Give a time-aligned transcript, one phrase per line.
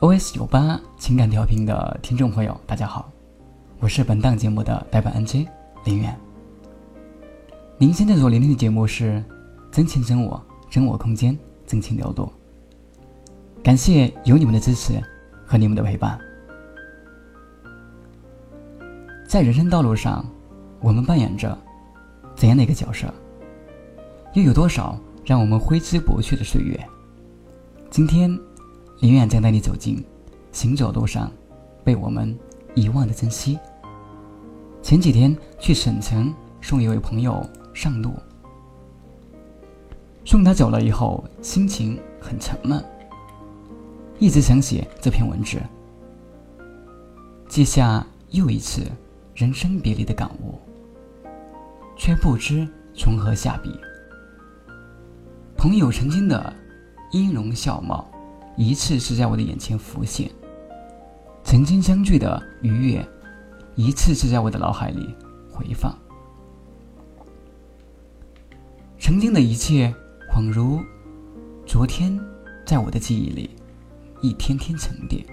[0.00, 3.12] OS 九八情感调频的听众朋友，大家好，
[3.80, 5.46] 我是本档节目的代班 NJ
[5.84, 6.18] 林远。
[7.76, 9.22] 您现在所聆听的节目是
[9.70, 12.24] 《真情真我真我空间真情流露》，
[13.62, 14.94] 感谢有你们的支持
[15.44, 16.18] 和你们的陪伴。
[19.28, 20.24] 在人生道路上，
[20.80, 21.54] 我们扮演着
[22.34, 23.12] 怎样的一个角色？
[24.32, 26.88] 又有多少让我们挥之不去的岁月？
[27.90, 28.34] 今天。
[29.00, 30.04] 林远将带你走进
[30.52, 31.32] 行走路上
[31.82, 32.38] 被我们
[32.74, 33.58] 遗忘的珍惜。
[34.82, 38.12] 前几天去省城送一位朋友上路，
[40.24, 42.84] 送他走了以后，心情很沉闷，
[44.18, 45.58] 一直想写这篇文字，
[47.48, 48.82] 记下又一次
[49.34, 50.58] 人生别离的感悟，
[51.96, 53.70] 却不知从何下笔。
[55.56, 56.52] 朋友曾经的
[57.12, 58.09] 音容笑貌。
[58.60, 60.30] 一次次在我的眼前浮现，
[61.42, 63.08] 曾经相聚的愉悦，
[63.74, 65.14] 一次次在我的脑海里
[65.50, 65.98] 回放。
[68.98, 69.90] 曾经的一切，
[70.30, 70.78] 恍如
[71.64, 72.20] 昨天，
[72.66, 73.48] 在我的记忆里
[74.20, 75.24] 一天天沉淀。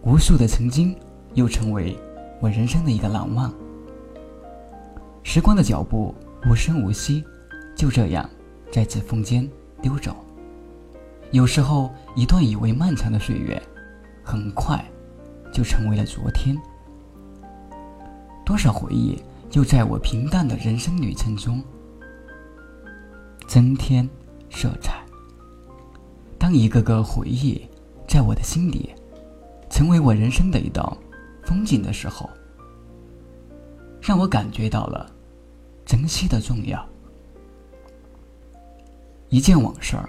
[0.00, 0.96] 无数的曾经，
[1.34, 1.94] 又成为
[2.40, 3.52] 我人生的一个难忘。
[5.22, 6.14] 时光的脚步
[6.48, 7.22] 无声无息，
[7.76, 8.26] 就这样
[8.72, 9.46] 在指缝间
[9.82, 10.16] 溜走。
[11.32, 13.60] 有时候，一段以为漫长的岁月，
[14.22, 14.82] 很快
[15.52, 16.56] 就成为了昨天。
[18.44, 21.62] 多少回忆，就在我平淡的人生旅程中
[23.46, 24.08] 增添
[24.50, 25.04] 色彩。
[26.38, 27.60] 当一个个回忆
[28.06, 28.94] 在我的心里，
[29.68, 30.96] 成为我人生的一道
[31.42, 32.30] 风景的时候，
[34.00, 35.10] 让我感觉到了
[35.84, 36.88] 珍惜的重要。
[39.28, 40.08] 一件往事儿。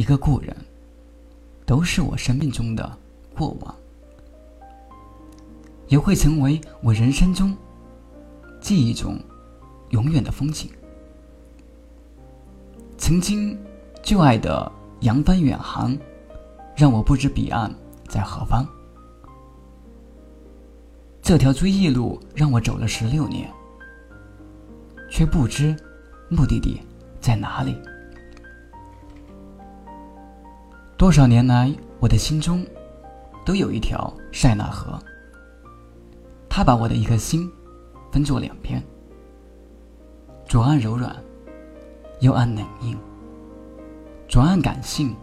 [0.00, 0.56] 一个故人，
[1.66, 2.98] 都是我生命中的
[3.36, 3.76] 过往，
[5.88, 7.54] 也会成为我人生中
[8.62, 9.20] 记忆中
[9.90, 10.70] 永远的风景。
[12.96, 13.54] 曾经
[14.02, 15.94] 旧爱的扬帆远航，
[16.74, 17.70] 让我不知彼岸
[18.08, 18.66] 在何方。
[21.20, 23.52] 这条追忆路让我走了十六年，
[25.10, 25.76] 却不知
[26.30, 26.80] 目的地
[27.20, 27.76] 在哪里。
[31.00, 32.62] 多少年来，我的心中
[33.42, 34.98] 都有一条塞纳河。
[36.46, 37.50] 它把我的一颗心
[38.12, 38.84] 分作两边，
[40.46, 41.16] 左岸柔软，
[42.20, 42.94] 右岸冷硬；
[44.28, 45.16] 左岸感性，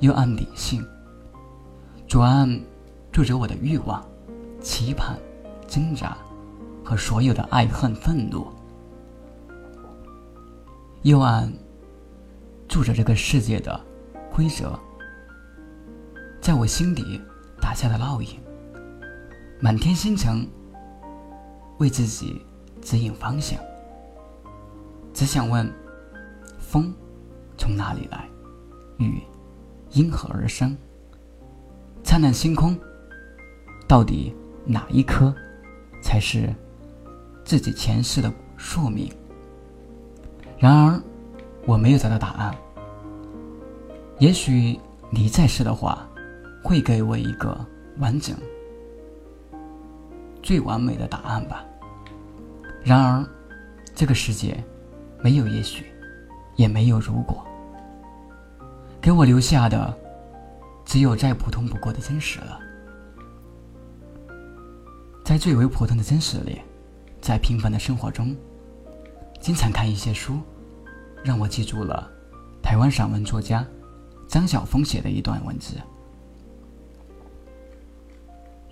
[0.00, 0.82] 右岸理性。
[2.08, 2.48] 左岸
[3.12, 4.02] 住着我的欲望、
[4.62, 5.18] 期盼、
[5.68, 6.16] 挣扎
[6.82, 8.46] 和所有的爱恨愤怒；
[11.02, 11.52] 右岸
[12.66, 13.78] 住着这个世界的
[14.34, 14.72] 规则。
[16.42, 17.20] 在我心底
[17.60, 18.28] 打下的烙印。
[19.60, 20.44] 满天星辰
[21.78, 22.44] 为自己
[22.80, 23.56] 指引方向。
[25.14, 25.72] 只想问：
[26.58, 26.92] 风
[27.56, 28.28] 从哪里来？
[28.98, 29.22] 雨
[29.92, 30.76] 因何而生？
[32.02, 32.76] 灿烂星空，
[33.86, 34.34] 到底
[34.66, 35.32] 哪一颗
[36.02, 36.52] 才是
[37.44, 39.08] 自己前世的宿命？
[40.58, 41.00] 然而，
[41.66, 42.52] 我没有找到答案。
[44.18, 44.76] 也许
[45.08, 46.04] 你在世的话。
[46.62, 47.58] 会给我一个
[47.98, 48.36] 完整、
[50.42, 51.64] 最完美的答案吧。
[52.84, 53.24] 然而，
[53.94, 54.62] 这个世界
[55.22, 55.86] 没有也许，
[56.56, 57.44] 也没有如果，
[59.00, 59.96] 给我留下的
[60.84, 62.58] 只有再普通不过的真实了。
[65.24, 66.60] 在最为普通的真实里，
[67.20, 68.36] 在平凡的生活中，
[69.40, 70.38] 经常看一些书，
[71.24, 72.10] 让我记住了
[72.62, 73.64] 台湾散文作家
[74.26, 75.76] 张晓峰写的一段文字。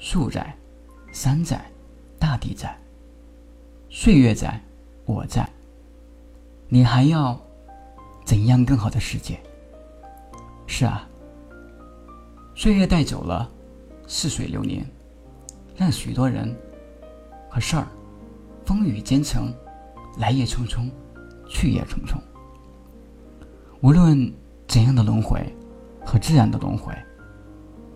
[0.02, 0.56] 树在，
[1.12, 1.62] 山在，
[2.18, 2.74] 大地在，
[3.90, 4.58] 岁月在，
[5.04, 5.46] 我在。
[6.68, 7.38] 你还要
[8.24, 9.38] 怎样更好的世界？
[10.66, 11.06] 是啊，
[12.54, 13.46] 岁月带走了
[14.06, 14.86] 似水流年，
[15.76, 16.56] 让许多人
[17.50, 17.86] 和事儿
[18.64, 19.52] 风雨兼程，
[20.16, 20.90] 来也匆匆，
[21.46, 22.18] 去也匆匆。
[23.82, 24.32] 无论
[24.66, 25.44] 怎样的轮回
[26.02, 26.90] 和自然的轮回，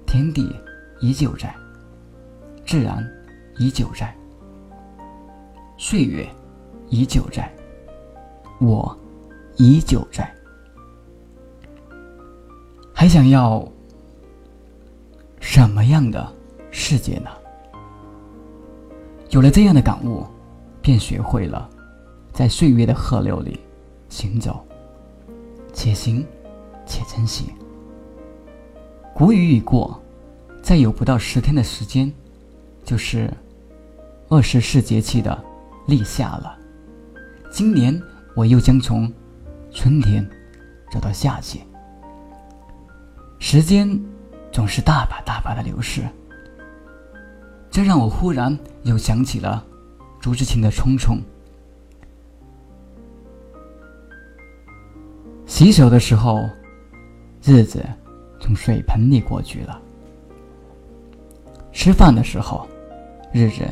[0.05, 0.55] 天地
[1.01, 1.55] 依旧在。
[2.65, 3.05] 自然
[3.59, 4.15] 依旧在，
[5.77, 6.29] 岁月
[6.89, 7.53] 依旧在，
[8.61, 8.97] 我
[9.57, 10.33] 依旧在。
[12.93, 13.67] 还想要
[15.41, 16.33] 什么样的
[16.71, 17.31] 世界呢？
[19.31, 20.25] 有了这样的感悟，
[20.81, 21.69] 便学会了
[22.33, 23.61] 在岁月的河流里
[24.09, 24.65] 行走，
[25.73, 26.25] 且行
[26.87, 27.53] 且珍惜。
[29.13, 30.01] 谷雨已过，
[30.63, 32.13] 再有不到十天的时间，
[32.85, 33.33] 就是
[34.29, 35.43] 二十四节气的
[35.87, 36.59] 立夏了。
[37.51, 38.01] 今年
[38.37, 39.11] 我又将从
[39.71, 40.29] 春天
[40.93, 41.63] 走到夏季，
[43.39, 43.89] 时间
[44.53, 46.03] 总是大把大把的流逝，
[47.71, 49.65] 这让我忽然又想起了
[50.21, 51.17] 朱自清的《匆匆》。
[55.47, 56.41] 洗手的时候，
[57.43, 57.85] 日子
[58.41, 59.81] 从水盆里过去了；
[61.73, 62.67] 吃饭的时候，
[63.35, 63.69] 日子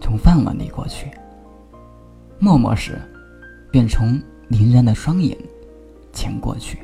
[0.00, 1.08] 从饭碗里过去；
[2.38, 2.98] 默默时，
[3.70, 4.18] 便从
[4.48, 5.36] 凝然的双眼
[6.10, 6.78] 前过去。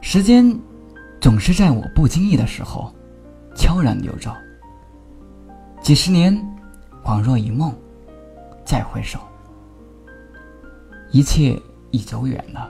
[0.00, 0.58] 时间
[1.20, 2.92] 总是在我不经意的时候
[3.54, 4.32] 悄然流走。
[5.80, 6.36] 几十年
[7.00, 7.72] 恍若一梦，
[8.64, 9.20] 再回首，
[11.12, 11.56] 一切
[11.92, 12.68] 已走远了。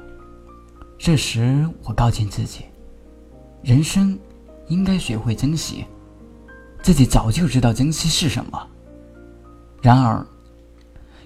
[0.99, 2.67] 这时，我告诫自己：
[3.63, 4.19] 人生
[4.69, 5.87] 应该学会珍惜。
[6.87, 8.69] 自己早就知道珍惜是什么，
[9.83, 10.25] 然而。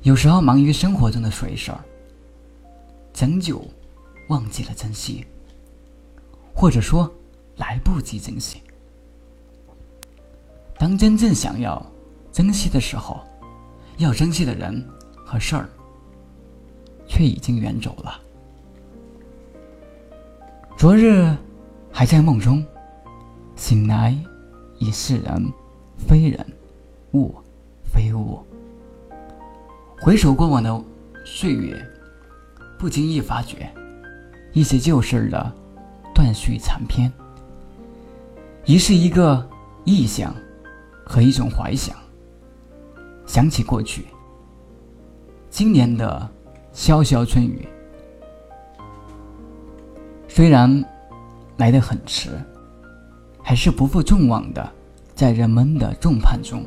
[0.00, 1.78] 有时候忙于生活中的琐事儿，
[3.12, 3.62] 将就
[4.30, 5.22] 忘记了珍惜，
[6.54, 7.12] 或者说
[7.58, 8.62] 来不及珍惜。
[10.78, 11.84] 当真正想要
[12.32, 13.20] 珍惜的时候，
[13.98, 14.82] 要珍惜的人
[15.26, 15.68] 和事儿
[17.06, 18.18] 却已经远走了。
[20.78, 21.36] 昨日
[21.92, 22.64] 还在梦中，
[23.56, 24.16] 醒来
[24.80, 25.52] 已是人
[25.98, 26.44] 非人，
[27.12, 27.34] 物
[27.84, 28.40] 非物。
[30.00, 30.84] 回首过往的
[31.26, 31.78] 岁月，
[32.78, 33.70] 不经意发觉
[34.54, 35.52] 一些旧事的
[36.14, 37.12] 断续残篇，
[38.64, 39.46] 已是一个
[39.84, 40.34] 意象
[41.04, 41.94] 和一种怀想。
[43.26, 44.06] 想起过去，
[45.50, 46.28] 今年的
[46.72, 47.68] 潇潇春雨，
[50.26, 50.82] 虽然
[51.58, 52.30] 来得很迟，
[53.42, 54.70] 还是不负众望的，
[55.14, 56.64] 在人们的众盼中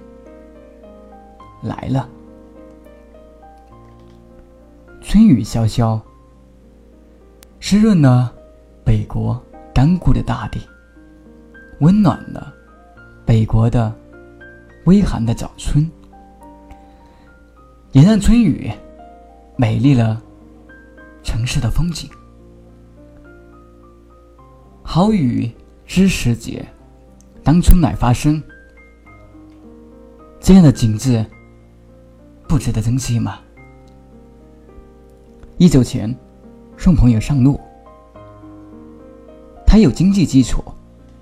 [1.61, 2.09] 来了。
[5.01, 5.99] 春雨潇潇，
[7.59, 8.33] 湿润了
[8.83, 9.41] 北国
[9.73, 10.59] 干枯的大地，
[11.79, 12.53] 温暖了
[13.25, 13.93] 北国的
[14.85, 15.89] 微寒的早春，
[17.91, 18.71] 也让春雨
[19.55, 20.21] 美丽了
[21.23, 22.09] 城市的风景。
[24.81, 25.51] 好雨
[25.85, 26.65] 知时节，
[27.43, 28.41] 当春乃发生，
[30.39, 31.25] 这样的景致
[32.47, 33.39] 不值得珍惜吗？
[35.57, 36.13] 一走前，
[36.77, 37.59] 送朋友上路。
[39.67, 40.63] 他有经济基础，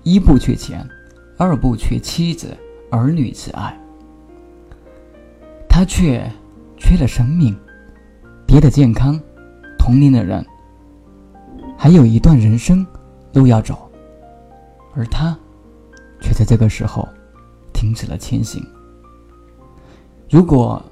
[0.02, 0.86] 一不缺钱，
[1.36, 2.56] 二不缺妻子
[2.90, 3.78] 儿女之爱。
[5.68, 6.30] 他却
[6.78, 7.54] 缺了生命，
[8.46, 9.20] 别的健康，
[9.78, 10.44] 同龄的人，
[11.76, 12.86] 还有一段人生
[13.34, 13.90] 路要走，
[14.94, 15.38] 而他
[16.20, 17.08] 却在这个时候
[17.72, 18.64] 停止了前行。
[20.30, 20.82] 如果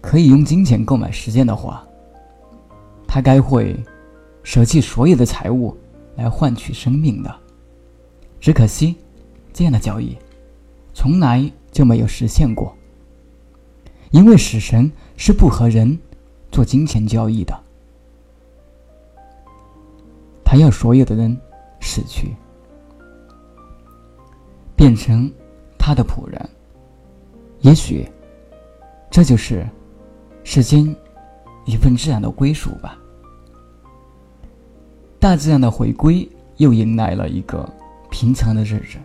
[0.00, 1.86] 可以用金钱购买时间的话。
[3.06, 3.80] 他该会
[4.42, 5.76] 舍弃所有的财物
[6.16, 7.32] 来换取生命的，
[8.40, 8.96] 只可惜，
[9.52, 10.18] 这样的交易
[10.92, 12.74] 从来就没有实现过。
[14.10, 15.96] 因为死神是不和人
[16.50, 17.56] 做金钱交易的，
[20.44, 21.40] 他要所有的人
[21.80, 22.34] 死去，
[24.84, 25.32] 变成
[25.78, 26.50] 他的仆人。
[27.60, 28.06] 也许，
[29.10, 29.66] 这就是
[30.42, 30.94] 世间
[31.64, 32.98] 一份自然的归属吧。
[35.18, 37.66] 大自然的回归又迎来了一个
[38.10, 38.98] 平常的日子。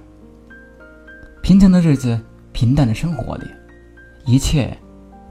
[1.41, 2.19] 平常的日子，
[2.51, 3.45] 平淡的生活里，
[4.25, 4.77] 一切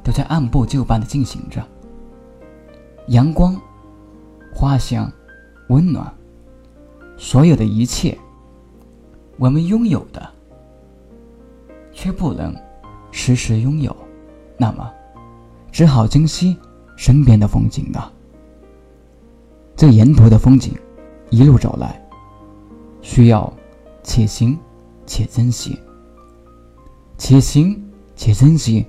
[0.02, 1.62] 都在按部就班的进行着。
[3.08, 3.54] 阳光、
[4.50, 5.12] 花香、
[5.68, 6.10] 温暖，
[7.18, 8.16] 所有的一切，
[9.36, 10.26] 我们拥有的，
[12.00, 12.54] 却不能
[13.10, 13.94] 时时拥有，
[14.56, 14.88] 那么，
[15.72, 16.56] 只好珍惜
[16.96, 18.12] 身边的风景了。
[19.74, 20.72] 这沿途的风景，
[21.30, 22.00] 一路走来，
[23.02, 23.52] 需要
[24.04, 24.56] 且行
[25.06, 25.76] 且珍惜。
[27.16, 27.76] 且行
[28.14, 28.86] 且珍惜，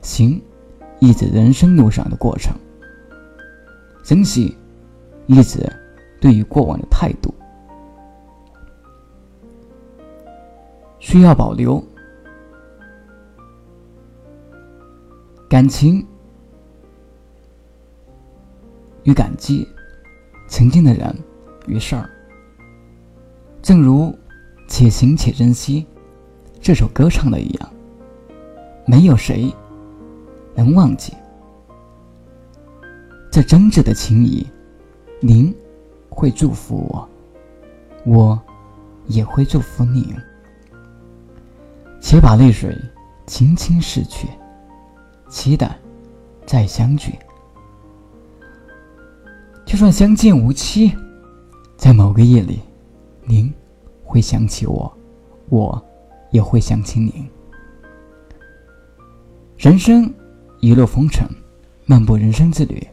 [0.00, 0.40] 行，
[1.00, 2.54] 意指人生路上的过程；
[4.04, 4.56] 珍惜，
[5.26, 5.68] 意指
[6.20, 7.34] 对于过往的态度。
[11.00, 11.84] 需要保留
[15.48, 16.04] 感情
[19.04, 19.68] 与感激。
[20.46, 21.16] 曾经的人
[21.66, 22.08] 与事儿，
[23.62, 24.04] 正如
[24.68, 25.80] 《且行且珍惜》
[26.60, 27.70] 这首歌唱的一样，
[28.86, 29.52] 没有谁
[30.54, 31.14] 能忘记
[33.32, 34.46] 这真挚的情谊。
[35.18, 35.52] 您
[36.10, 37.08] 会祝福我，
[38.04, 38.42] 我
[39.06, 40.14] 也会祝福你。
[42.00, 42.76] 且把泪水
[43.26, 44.28] 轻轻拭去，
[45.34, 45.76] 期待
[46.46, 47.12] 再相聚。
[49.66, 50.94] 就算相见无期，
[51.76, 52.60] 在某个夜里，
[53.24, 53.52] 您
[54.04, 54.96] 会想起我，
[55.48, 55.84] 我
[56.30, 57.12] 也会想起您。
[59.56, 60.08] 人生
[60.60, 61.28] 一路风尘，
[61.84, 62.86] 漫步人生之旅，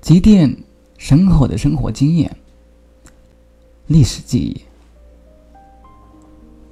[0.00, 0.56] 积淀
[0.96, 2.34] 深厚的生活经验、
[3.88, 4.62] 历史记忆、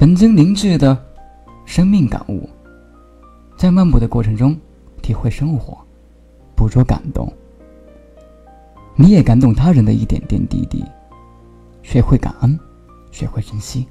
[0.03, 1.01] 本经凝滞的
[1.65, 2.51] 生命感悟，
[3.57, 4.59] 在漫步的过程中。
[5.01, 5.79] 体会生活，
[6.57, 7.33] 捕捉感动，
[8.97, 10.85] 你也感动他人的一点点滴滴，
[11.85, 12.59] 学会感恩，
[13.13, 13.87] 学会珍惜，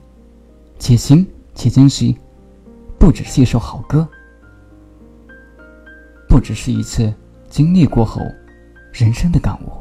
[0.80, 1.26] 且行
[1.56, 2.18] 且珍惜，
[3.00, 4.06] 不只是一首好歌，
[6.28, 7.14] 不只是一次
[7.50, 8.22] 经历过后
[8.92, 9.72] 人生的感悟，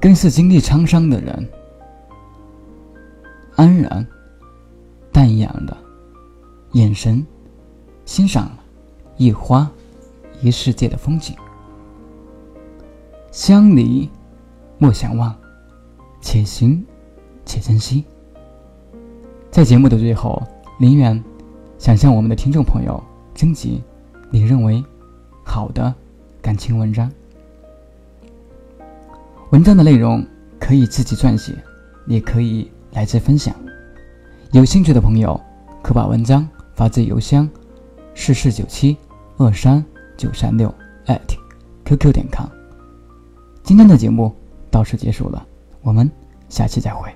[0.00, 1.46] 更是经历沧桑的人
[3.54, 4.06] 安然
[5.16, 5.74] 淡雅的
[6.72, 7.26] 眼神
[8.04, 8.50] 欣赏。
[9.16, 9.66] 一花，
[10.42, 11.34] 一世界的风景。
[13.32, 14.10] 相离
[14.76, 15.34] 莫相忘，
[16.20, 16.84] 且行
[17.46, 18.04] 且珍惜。
[19.50, 20.42] 在节目的最后，
[20.78, 21.24] 林远
[21.78, 23.02] 想向我们的听众朋友
[23.34, 23.82] 征集
[24.30, 24.84] 你认为
[25.42, 25.94] 好的
[26.42, 27.10] 感情文章。
[29.48, 30.22] 文章的内容
[30.60, 31.54] 可以自己撰写，
[32.06, 33.56] 也可以来自分享。
[34.52, 35.38] 有兴趣的朋友
[35.82, 37.48] 可把文章发至邮箱：
[38.14, 38.96] 四四九七。
[39.38, 39.84] 二三
[40.16, 40.74] 九三六
[41.84, 42.46] @QQ 点 com，
[43.62, 44.34] 今天的节目
[44.70, 45.46] 到此结束了，
[45.82, 46.10] 我们
[46.48, 47.14] 下期再会。